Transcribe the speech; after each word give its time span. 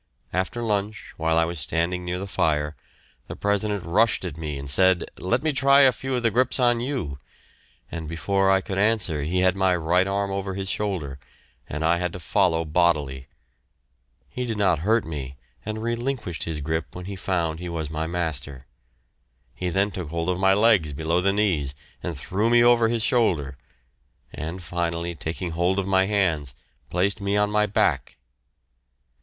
After 0.33 0.63
lunch, 0.63 1.13
while 1.17 1.37
I 1.37 1.45
was 1.45 1.59
standing 1.59 2.03
near 2.03 2.17
the 2.17 2.25
fire, 2.25 2.75
the 3.27 3.35
President 3.35 3.85
rushed 3.85 4.25
at 4.25 4.35
me 4.35 4.57
and 4.57 4.67
said, 4.67 5.05
"Let 5.19 5.43
me 5.43 5.53
try 5.53 5.81
a 5.81 5.91
few 5.91 6.15
of 6.15 6.23
the 6.23 6.31
grips 6.31 6.59
on 6.59 6.79
you," 6.79 7.19
and 7.91 8.07
before 8.07 8.49
I 8.49 8.61
could 8.61 8.79
answer 8.79 9.21
he 9.21 9.41
had 9.41 9.55
my 9.55 9.75
right 9.75 10.07
arm 10.07 10.31
over 10.31 10.55
his 10.55 10.71
shoulder, 10.71 11.19
and 11.69 11.85
I 11.85 11.97
had 11.97 12.13
to 12.13 12.19
follow 12.19 12.65
bodily. 12.65 13.27
He 14.27 14.43
did 14.45 14.57
not 14.57 14.79
hurt 14.79 15.05
me, 15.05 15.37
and 15.63 15.83
relinquished 15.83 16.45
his 16.45 16.61
grip 16.61 16.95
when 16.95 17.05
he 17.05 17.15
found 17.15 17.59
he 17.59 17.69
was 17.69 17.91
my 17.91 18.07
master. 18.07 18.65
He 19.53 19.69
then 19.69 19.91
took 19.91 20.09
hold 20.09 20.29
of 20.29 20.39
my 20.39 20.55
legs 20.55 20.93
below 20.93 21.21
the 21.21 21.31
knees 21.31 21.75
and 22.01 22.17
threw 22.17 22.49
me 22.49 22.63
over 22.63 22.87
his 22.87 23.03
shoulder, 23.03 23.55
and 24.33 24.63
finally, 24.63 25.13
taking 25.13 25.51
hold 25.51 25.77
of 25.77 25.85
my 25.85 26.07
hands, 26.07 26.55
placed 26.89 27.21
me 27.21 27.37
on 27.37 27.51
my 27.51 27.67
back. 27.67 28.17